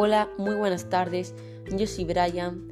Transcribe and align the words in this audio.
Hola, 0.00 0.30
muy 0.38 0.54
buenas 0.54 0.88
tardes. 0.88 1.34
Yo 1.76 1.88
soy 1.88 2.04
Brian 2.04 2.68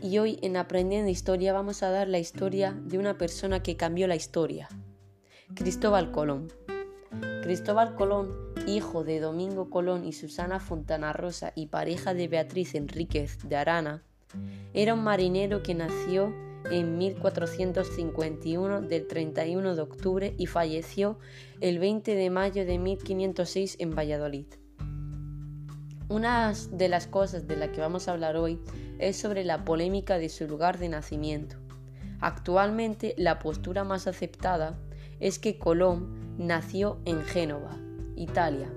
y 0.00 0.18
hoy 0.18 0.38
en 0.40 0.56
Aprendiendo 0.56 1.10
Historia 1.10 1.52
vamos 1.52 1.82
a 1.82 1.90
dar 1.90 2.06
la 2.06 2.20
historia 2.20 2.80
de 2.84 2.96
una 2.96 3.18
persona 3.18 3.60
que 3.60 3.76
cambió 3.76 4.06
la 4.06 4.14
historia. 4.14 4.68
Cristóbal 5.56 6.12
Colón. 6.12 6.46
Cristóbal 7.42 7.96
Colón, 7.96 8.30
hijo 8.68 9.02
de 9.02 9.18
Domingo 9.18 9.68
Colón 9.68 10.04
y 10.04 10.12
Susana 10.12 10.60
Fontana 10.60 11.12
Rosa 11.12 11.52
y 11.56 11.66
pareja 11.66 12.14
de 12.14 12.28
Beatriz 12.28 12.76
Enríquez 12.76 13.38
de 13.48 13.56
Arana, 13.56 14.04
era 14.72 14.94
un 14.94 15.02
marinero 15.02 15.64
que 15.64 15.74
nació 15.74 16.32
en 16.70 16.98
1451 16.98 18.82
del 18.82 19.08
31 19.08 19.74
de 19.74 19.82
octubre 19.82 20.34
y 20.38 20.46
falleció 20.46 21.18
el 21.60 21.80
20 21.80 22.14
de 22.14 22.30
mayo 22.30 22.64
de 22.64 22.78
1506 22.78 23.74
en 23.80 23.90
Valladolid. 23.90 24.59
Una 26.10 26.52
de 26.72 26.88
las 26.88 27.06
cosas 27.06 27.46
de 27.46 27.54
las 27.54 27.68
que 27.68 27.80
vamos 27.80 28.08
a 28.08 28.10
hablar 28.10 28.36
hoy 28.36 28.58
es 28.98 29.16
sobre 29.16 29.44
la 29.44 29.64
polémica 29.64 30.18
de 30.18 30.28
su 30.28 30.48
lugar 30.48 30.76
de 30.78 30.88
nacimiento. 30.88 31.54
Actualmente 32.20 33.14
la 33.16 33.38
postura 33.38 33.84
más 33.84 34.08
aceptada 34.08 34.76
es 35.20 35.38
que 35.38 35.56
Colón 35.56 36.36
nació 36.36 36.98
en 37.04 37.22
Génova, 37.22 37.78
Italia, 38.16 38.72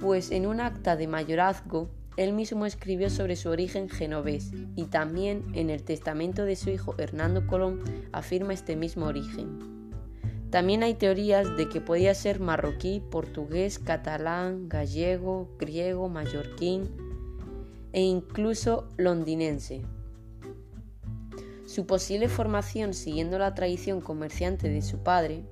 pues 0.00 0.32
en 0.32 0.46
un 0.46 0.60
acta 0.60 0.96
de 0.96 1.06
mayorazgo 1.06 1.88
él 2.16 2.32
mismo 2.32 2.66
escribió 2.66 3.08
sobre 3.08 3.36
su 3.36 3.50
origen 3.50 3.88
genovés 3.88 4.50
y 4.74 4.86
también 4.86 5.52
en 5.54 5.70
el 5.70 5.84
testamento 5.84 6.44
de 6.44 6.56
su 6.56 6.70
hijo 6.70 6.96
Hernando 6.98 7.46
Colón 7.46 7.80
afirma 8.10 8.54
este 8.54 8.74
mismo 8.74 9.06
origen. 9.06 9.71
También 10.52 10.82
hay 10.82 10.92
teorías 10.92 11.56
de 11.56 11.70
que 11.70 11.80
podía 11.80 12.14
ser 12.14 12.38
marroquí, 12.38 13.00
portugués, 13.10 13.78
catalán, 13.78 14.68
gallego, 14.68 15.48
griego, 15.58 16.10
mallorquín 16.10 16.90
e 17.94 18.02
incluso 18.02 18.86
londinense. 18.98 19.80
Su 21.64 21.86
posible 21.86 22.28
formación 22.28 22.92
siguiendo 22.92 23.38
la 23.38 23.54
tradición 23.54 24.02
comerciante 24.02 24.68
de 24.68 24.82
su 24.82 24.98
padre, 24.98 25.46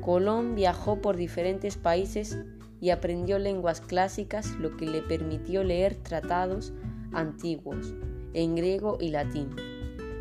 Colón 0.00 0.54
viajó 0.54 1.02
por 1.02 1.16
diferentes 1.18 1.76
países 1.76 2.38
y 2.80 2.88
aprendió 2.88 3.38
lenguas 3.38 3.82
clásicas, 3.82 4.52
lo 4.58 4.78
que 4.78 4.86
le 4.86 5.02
permitió 5.02 5.62
leer 5.62 5.94
tratados 5.96 6.72
antiguos 7.12 7.92
en 8.32 8.56
griego 8.56 8.96
y 8.98 9.10
latín. 9.10 9.50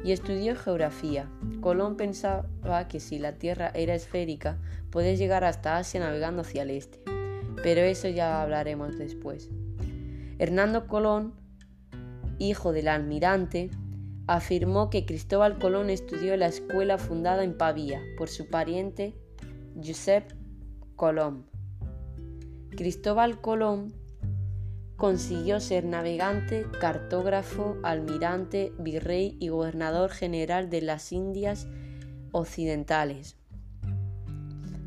Y 0.03 0.11
estudió 0.11 0.55
geografía. 0.55 1.29
Colón 1.59 1.95
pensaba 1.95 2.87
que 2.87 2.99
si 2.99 3.19
la 3.19 3.33
Tierra 3.33 3.71
era 3.73 3.93
esférica, 3.93 4.57
podía 4.89 5.13
llegar 5.13 5.43
hasta 5.43 5.77
Asia 5.77 5.99
navegando 5.99 6.41
hacia 6.41 6.63
el 6.63 6.71
este. 6.71 6.99
Pero 7.63 7.81
eso 7.81 8.07
ya 8.07 8.41
hablaremos 8.41 8.97
después. 8.97 9.49
Hernando 10.39 10.87
Colón, 10.87 11.33
hijo 12.39 12.71
del 12.71 12.87
almirante, 12.87 13.69
afirmó 14.27 14.89
que 14.89 15.05
Cristóbal 15.05 15.59
Colón 15.59 15.89
estudió 15.89 16.33
en 16.33 16.39
la 16.39 16.47
escuela 16.47 16.97
fundada 16.97 17.43
en 17.43 17.57
Pavía 17.57 18.01
por 18.17 18.29
su 18.29 18.47
pariente 18.49 19.15
Josep 19.75 20.31
Colón 20.95 21.45
Cristóbal 22.71 23.41
Colón 23.41 23.93
consiguió 25.01 25.59
ser 25.59 25.83
navegante, 25.83 26.67
cartógrafo, 26.79 27.75
almirante, 27.81 28.71
virrey 28.77 29.35
y 29.39 29.47
gobernador 29.47 30.11
general 30.11 30.69
de 30.69 30.83
las 30.83 31.11
Indias 31.11 31.67
Occidentales. 32.31 33.35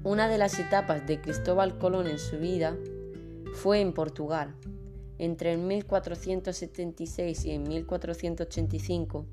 Una 0.05 0.29
de 0.29 0.39
las 0.39 0.57
etapas 0.61 1.05
de 1.09 1.21
Cristóbal 1.21 1.79
Colón 1.79 2.07
en 2.07 2.21
su 2.21 2.39
vida 2.39 2.77
fue 3.55 3.81
en 3.81 3.93
Portugal. 3.93 4.55
Entre 5.19 5.53
el 5.53 5.59
1476 5.59 7.45
y 7.45 7.51
en 7.51 7.65
1485, 7.65 9.27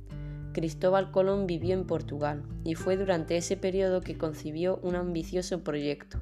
Cristóbal 0.52 1.12
Colón 1.12 1.46
vivió 1.46 1.75
en 1.75 1.86
Portugal 1.86 2.42
y 2.63 2.74
fue 2.74 2.98
durante 2.98 3.38
ese 3.38 3.56
periodo 3.56 4.02
que 4.02 4.18
concibió 4.18 4.80
un 4.81 4.96
ambicioso 4.96 5.63
proyecto, 5.63 6.18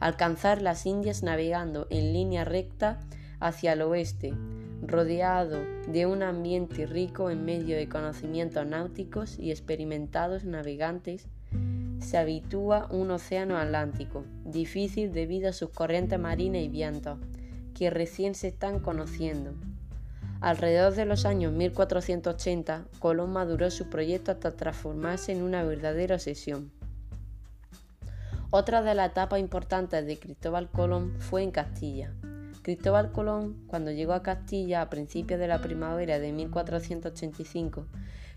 alcanzar 0.00 0.62
las 0.62 0.86
Indias 0.86 1.22
navegando 1.22 1.88
en 1.90 2.14
línea 2.14 2.46
recta 2.46 2.98
hacia 3.42 3.72
el 3.72 3.82
oeste, 3.82 4.34
rodeado 4.86 5.58
de 5.88 6.06
un 6.06 6.22
ambiente 6.22 6.86
rico 6.86 7.28
en 7.28 7.44
medio 7.44 7.76
de 7.76 7.88
conocimientos 7.88 8.64
náuticos 8.64 9.36
y 9.36 9.50
experimentados 9.50 10.44
navegantes, 10.44 11.26
se 12.00 12.18
habitúa 12.18 12.86
un 12.90 13.10
océano 13.10 13.56
Atlántico, 13.56 14.24
difícil 14.44 15.12
debido 15.12 15.50
a 15.50 15.52
sus 15.52 15.70
corrientes 15.70 16.20
marinas 16.20 16.62
y 16.62 16.68
vientos, 16.68 17.18
que 17.74 17.90
recién 17.90 18.36
se 18.36 18.48
están 18.48 18.78
conociendo. 18.78 19.54
Alrededor 20.40 20.94
de 20.94 21.04
los 21.04 21.24
años 21.24 21.52
1480, 21.52 22.86
Colón 23.00 23.32
maduró 23.32 23.70
su 23.70 23.88
proyecto 23.88 24.30
hasta 24.30 24.56
transformarse 24.56 25.32
en 25.32 25.42
una 25.42 25.64
verdadera 25.64 26.14
obsesión. 26.14 26.70
Otra 28.50 28.82
de 28.82 28.94
las 28.94 29.10
etapas 29.10 29.40
importantes 29.40 30.06
de 30.06 30.18
Cristóbal 30.18 30.68
Colón 30.68 31.14
fue 31.18 31.42
en 31.42 31.50
Castilla. 31.50 32.12
Cristóbal 32.62 33.10
Colón, 33.10 33.64
cuando 33.66 33.90
llegó 33.90 34.12
a 34.12 34.22
Castilla 34.22 34.82
a 34.82 34.88
principios 34.88 35.40
de 35.40 35.48
la 35.48 35.60
primavera 35.60 36.20
de 36.20 36.32
1485, 36.32 37.86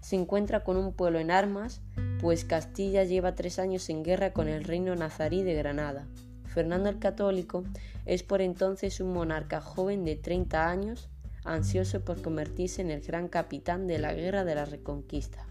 se 0.02 0.16
encuentra 0.16 0.64
con 0.64 0.78
un 0.78 0.94
pueblo 0.94 1.20
en 1.20 1.30
armas, 1.30 1.82
pues 2.20 2.44
Castilla 2.44 3.04
lleva 3.04 3.36
tres 3.36 3.60
años 3.60 3.88
en 3.90 4.04
guerra 4.04 4.34
con 4.34 4.48
el 4.48 4.64
reino 4.64 4.96
nazarí 4.96 5.44
de 5.44 5.54
Granada. 5.54 6.08
Fernando 6.46 6.90
el 6.90 6.98
Católico 6.98 7.64
es 8.06 8.24
por 8.24 8.42
entonces 8.42 9.00
un 9.00 9.14
monarca 9.14 9.62
joven 9.62 10.06
de 10.06 10.16
30 10.16 10.70
años, 10.70 11.10
ansioso 11.44 12.02
por 12.04 12.22
convertirse 12.22 12.82
en 12.82 12.90
el 12.90 13.02
gran 13.02 13.28
capitán 13.28 13.86
de 13.86 14.00
la 14.00 14.14
guerra 14.14 14.44
de 14.44 14.56
la 14.56 14.66
Reconquista. 14.66 15.46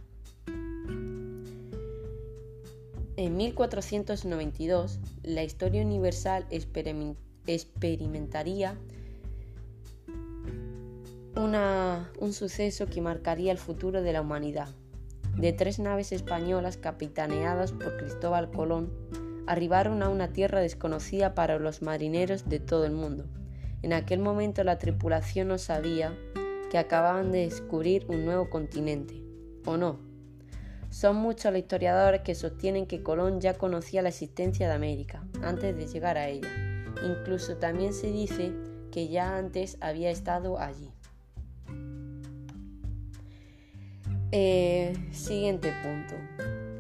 En 3.17 3.37
1492, 3.37 4.99
la 5.23 5.45
historia 5.45 5.83
universal 5.83 6.47
experimentaría 7.47 8.79
un 12.21 12.33
suceso 12.33 12.87
que 12.87 13.01
marcaría 13.01 13.53
el 13.53 13.59
futuro 13.59 14.03
de 14.03 14.13
la 14.13 14.21
humanidad. 14.21 14.69
De 15.37 15.53
tres 15.53 15.79
naves 15.79 16.13
españolas 16.13 16.77
capitaneadas 16.77 17.73
por 17.73 17.97
Cristóbal 17.97 18.51
Colón, 18.51 18.93
arribaron 19.47 20.03
a 20.03 20.09
una 20.09 20.33
tierra 20.33 20.61
desconocida 20.61 21.35
para 21.35 21.59
los 21.59 21.83
marineros 21.83 22.49
de 22.49 22.61
todo 22.61 22.87
el 22.87 22.93
mundo. 22.93 23.27
En 23.83 23.93
aquel 23.93 24.21
momento 24.21 24.65
la 24.65 24.79
tripulación 24.79 25.49
no 25.49 25.59
sabía 25.59 26.17
que 26.71 26.79
acababan 26.79 27.31
de 27.31 27.41
descubrir 27.41 28.07
un 28.09 28.25
nuevo 28.25 28.49
continente, 28.49 29.23
¿o 29.67 29.77
no? 29.77 29.99
Son 30.91 31.17
muchos 31.17 31.53
los 31.53 31.61
historiadores 31.61 32.23
que 32.23 32.35
sostienen 32.35 32.87
que 32.87 33.03
Colón 33.03 33.41
ya 33.41 33.55
conocía 33.55 34.01
la 34.01 34.11
existencia 34.11 34.69
de 34.69 34.75
América 34.75 35.25
antes 35.43 35.77
de 35.77 35.87
llegar 35.89 36.17
a 36.17 36.29
ella. 36.29 36.49
Incluso 37.05 37.57
también 37.57 37.93
se 37.93 38.11
dice 38.11 38.53
que 38.91 39.09
ya 39.09 39.37
antes 39.37 39.77
había 39.81 40.11
estado 40.11 40.59
allí. 40.59 40.91
Eh, 44.33 44.95
siguiente 45.13 45.73
punto. 45.83 46.15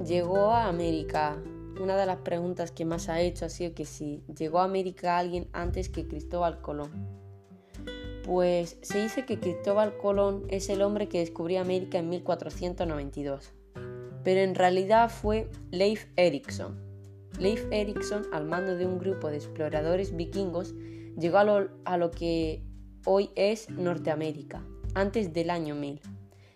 ¿Llegó 0.04 0.50
a 0.50 0.66
América? 0.66 1.36
Una 1.80 1.96
de 1.96 2.06
las 2.06 2.18
preguntas 2.18 2.70
que 2.70 2.84
más 2.84 3.08
ha 3.08 3.20
hecho 3.20 3.46
ha 3.46 3.48
sido 3.48 3.74
que 3.74 3.84
si 3.84 4.22
llegó 4.36 4.60
a 4.60 4.64
América 4.64 5.18
alguien 5.18 5.48
antes 5.52 5.88
que 5.88 6.06
Cristóbal 6.06 6.60
Colón. 6.60 6.90
Pues 8.24 8.78
se 8.82 9.02
dice 9.02 9.26
que 9.26 9.38
Cristóbal 9.38 9.96
Colón 9.98 10.44
es 10.48 10.68
el 10.68 10.82
hombre 10.82 11.08
que 11.08 11.18
descubrió 11.18 11.60
América 11.60 11.98
en 11.98 12.08
1492 12.08 13.52
pero 14.24 14.40
en 14.40 14.54
realidad 14.54 15.10
fue 15.10 15.48
Leif 15.70 16.06
Erikson. 16.16 16.83
Leif 17.38 17.66
Erikson, 17.72 18.22
al 18.32 18.44
mando 18.44 18.76
de 18.76 18.86
un 18.86 18.98
grupo 18.98 19.28
de 19.28 19.36
exploradores 19.36 20.14
vikingos, 20.16 20.72
llegó 21.18 21.38
a 21.38 21.96
lo, 21.96 22.10
que 22.12 22.62
hoy 23.04 23.30
es 23.34 23.68
Norteamérica, 23.70 24.64
antes 24.94 25.32
del 25.32 25.50
año 25.50 25.74
1000. 25.74 26.00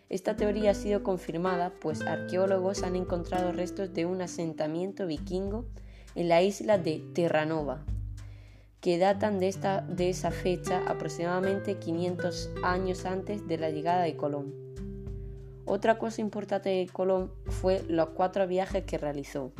Esta 0.08 0.36
teoría 0.36 0.70
ha 0.70 0.74
sido 0.74 1.02
confirmada 1.02 1.74
pues 1.80 2.00
arqueólogos 2.02 2.82
han 2.84 2.96
encontrado 2.96 3.52
restos 3.52 3.92
de 3.92 4.06
un 4.06 4.22
asentamiento 4.22 5.06
vikingo 5.06 5.66
en 6.14 6.28
la 6.28 6.42
isla 6.42 6.78
de 6.78 7.02
Terranova, 7.12 7.84
que 8.80 8.98
datan 8.98 9.40
de, 9.40 9.48
esta, 9.48 9.82
de 9.82 10.10
esa 10.10 10.30
fecha 10.30 10.82
aproximadamente 10.86 11.78
500 11.78 12.50
años 12.62 13.04
antes 13.04 13.46
de 13.48 13.58
la 13.58 13.70
llegada 13.70 14.02
de 14.04 14.16
Colón. 14.16 14.54
Otra 15.64 15.98
cosa 15.98 16.20
importante 16.20 16.70
de 16.70 16.86
Colón 16.86 17.32
fue 17.46 17.82
los 17.88 18.10
cuatro 18.10 18.46
viajes 18.46 18.84
que 18.84 18.96
realizó. 18.96 19.52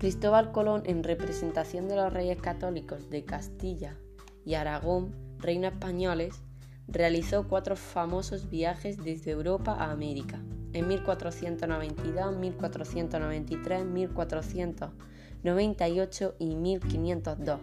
Cristóbal 0.00 0.50
Colón, 0.50 0.82
en 0.86 1.04
representación 1.04 1.86
de 1.86 1.94
los 1.94 2.10
reyes 2.10 2.40
católicos 2.40 3.10
de 3.10 3.26
Castilla 3.26 3.98
y 4.46 4.54
Aragón, 4.54 5.14
reinos 5.38 5.74
españoles, 5.74 6.42
realizó 6.88 7.46
cuatro 7.46 7.76
famosos 7.76 8.48
viajes 8.48 9.04
desde 9.04 9.32
Europa 9.32 9.74
a 9.74 9.90
América, 9.90 10.40
en 10.72 10.88
1492, 10.88 12.34
1493, 12.34 13.84
1498 13.84 16.34
y 16.38 16.56
1502. 16.56 17.60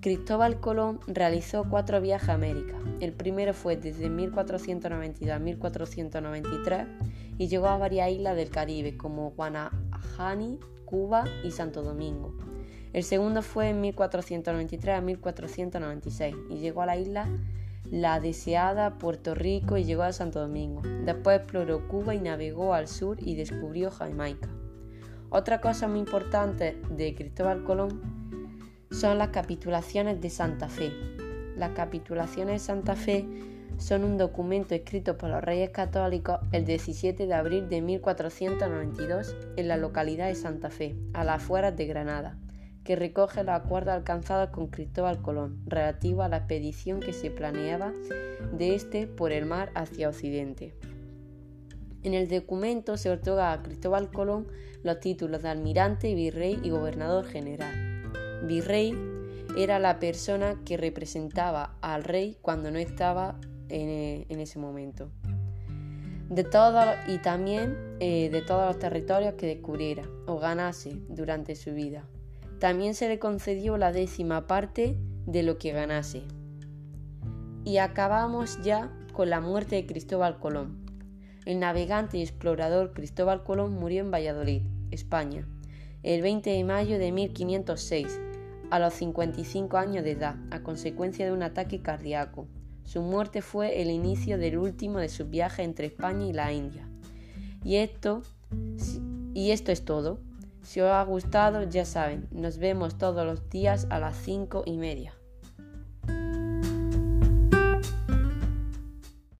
Cristóbal 0.00 0.58
Colón 0.58 0.98
realizó 1.06 1.62
cuatro 1.70 2.00
viajes 2.00 2.30
a 2.30 2.34
América. 2.34 2.76
El 2.98 3.12
primero 3.12 3.54
fue 3.54 3.76
desde 3.76 4.10
1492 4.10 5.36
a 5.36 5.38
1493 5.38 6.86
y 7.38 7.46
llegó 7.46 7.68
a 7.68 7.78
varias 7.78 8.10
islas 8.10 8.34
del 8.34 8.50
Caribe 8.50 8.96
como 8.96 9.30
Guanahani, 9.30 10.58
Cuba 10.92 11.24
y 11.42 11.52
Santo 11.52 11.82
Domingo. 11.82 12.34
El 12.92 13.02
segundo 13.02 13.40
fue 13.40 13.70
en 13.70 13.80
1493 13.80 14.98
a 14.98 15.00
1496 15.00 16.36
y 16.50 16.58
llegó 16.58 16.82
a 16.82 16.86
la 16.86 16.98
isla 16.98 17.30
La 17.90 18.20
Deseada, 18.20 18.98
Puerto 18.98 19.34
Rico 19.34 19.78
y 19.78 19.84
llegó 19.84 20.02
a 20.02 20.12
Santo 20.12 20.40
Domingo. 20.40 20.82
Después 21.06 21.38
exploró 21.38 21.88
Cuba 21.88 22.14
y 22.14 22.20
navegó 22.20 22.74
al 22.74 22.88
sur 22.88 23.16
y 23.18 23.36
descubrió 23.36 23.90
Jamaica. 23.90 24.50
Otra 25.30 25.62
cosa 25.62 25.88
muy 25.88 25.98
importante 25.98 26.76
de 26.90 27.14
Cristóbal 27.14 27.64
Colón 27.64 28.02
son 28.90 29.16
las 29.16 29.28
capitulaciones 29.28 30.20
de 30.20 30.28
Santa 30.28 30.68
Fe. 30.68 30.92
Las 31.56 31.70
capitulaciones 31.70 32.60
de 32.60 32.66
Santa 32.66 32.96
Fe 32.96 33.26
son 33.78 34.04
un 34.04 34.18
documento 34.18 34.74
escrito 34.74 35.16
por 35.16 35.30
los 35.30 35.42
reyes 35.42 35.70
católicos 35.70 36.38
el 36.52 36.64
17 36.64 37.26
de 37.26 37.34
abril 37.34 37.68
de 37.68 37.80
1492 37.80 39.36
en 39.56 39.68
la 39.68 39.76
localidad 39.76 40.28
de 40.28 40.34
Santa 40.34 40.70
Fe, 40.70 40.96
a 41.12 41.24
las 41.24 41.42
afueras 41.42 41.76
de 41.76 41.86
Granada, 41.86 42.38
que 42.84 42.96
recoge 42.96 43.44
los 43.44 43.54
acuerdos 43.54 43.94
alcanzados 43.94 44.50
con 44.50 44.68
Cristóbal 44.68 45.22
Colón 45.22 45.62
relativo 45.66 46.22
a 46.22 46.28
la 46.28 46.38
expedición 46.38 47.00
que 47.00 47.12
se 47.12 47.30
planeaba 47.30 47.92
de 48.52 48.74
este 48.74 49.06
por 49.06 49.32
el 49.32 49.46
mar 49.46 49.70
hacia 49.74 50.08
Occidente. 50.08 50.74
En 52.02 52.14
el 52.14 52.28
documento 52.28 52.96
se 52.96 53.10
otorga 53.10 53.52
a 53.52 53.62
Cristóbal 53.62 54.10
Colón 54.10 54.48
los 54.82 54.98
títulos 55.00 55.42
de 55.42 55.48
almirante, 55.48 56.14
virrey 56.14 56.58
y 56.62 56.70
gobernador 56.70 57.24
general 57.24 57.92
virrey 58.42 58.94
era 59.56 59.78
la 59.78 59.98
persona 59.98 60.56
que 60.64 60.76
representaba 60.76 61.76
al 61.80 62.04
rey 62.04 62.36
cuando 62.40 62.70
no 62.70 62.78
estaba 62.78 63.38
en, 63.72 64.40
ese 64.40 64.58
momento. 64.58 65.10
De 66.28 66.44
todo, 66.44 66.80
y 67.08 67.18
también 67.18 67.76
eh, 68.00 68.30
de 68.30 68.42
todos 68.42 68.66
los 68.66 68.78
territorios 68.78 69.34
que 69.34 69.46
descubriera 69.46 70.04
o 70.26 70.38
ganase 70.38 70.96
durante 71.08 71.56
su 71.56 71.72
vida. 71.74 72.04
También 72.58 72.94
se 72.94 73.08
le 73.08 73.18
concedió 73.18 73.76
la 73.76 73.92
décima 73.92 74.46
parte 74.46 74.96
de 75.26 75.42
lo 75.42 75.58
que 75.58 75.72
ganase. 75.72 76.22
Y 77.64 77.78
acabamos 77.78 78.60
ya 78.62 78.90
con 79.12 79.30
la 79.30 79.40
muerte 79.40 79.76
de 79.76 79.86
Cristóbal 79.86 80.38
Colón. 80.38 80.84
El 81.44 81.58
navegante 81.58 82.18
y 82.18 82.22
explorador 82.22 82.92
Cristóbal 82.92 83.42
Colón 83.42 83.74
murió 83.74 84.00
en 84.00 84.10
Valladolid, 84.10 84.62
España, 84.90 85.46
el 86.02 86.22
20 86.22 86.50
de 86.50 86.64
mayo 86.64 86.98
de 86.98 87.12
1506 87.12 88.20
a 88.70 88.78
los 88.78 88.94
55 88.94 89.76
años 89.76 90.04
de 90.04 90.12
edad, 90.12 90.36
a 90.50 90.62
consecuencia 90.62 91.26
de 91.26 91.32
un 91.32 91.42
ataque 91.42 91.82
cardíaco. 91.82 92.46
Su 92.84 93.02
muerte 93.02 93.42
fue 93.42 93.80
el 93.80 93.90
inicio 93.90 94.38
del 94.38 94.58
último 94.58 94.98
de 94.98 95.08
sus 95.08 95.28
viajes 95.30 95.64
entre 95.64 95.86
España 95.86 96.26
y 96.26 96.32
la 96.32 96.52
India. 96.52 96.88
Y 97.64 97.76
esto, 97.76 98.22
y 99.34 99.50
esto 99.50 99.72
es 99.72 99.84
todo. 99.84 100.18
Si 100.62 100.80
os 100.80 100.90
ha 100.90 101.02
gustado, 101.04 101.64
ya 101.64 101.84
saben, 101.84 102.28
nos 102.30 102.58
vemos 102.58 102.98
todos 102.98 103.24
los 103.24 103.48
días 103.50 103.86
a 103.90 103.98
las 103.98 104.16
5 104.16 104.64
y 104.66 104.76
media. 104.76 105.14